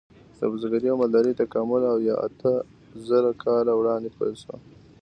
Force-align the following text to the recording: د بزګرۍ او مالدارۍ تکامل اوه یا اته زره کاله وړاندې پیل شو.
د 0.37 0.41
بزګرۍ 0.51 0.87
او 0.91 0.97
مالدارۍ 1.01 1.33
تکامل 1.41 1.81
اوه 1.89 2.05
یا 2.09 2.15
اته 2.25 2.51
زره 3.07 3.31
کاله 3.43 3.73
وړاندې 3.77 4.09
پیل 4.17 4.35
شو. 4.43 4.55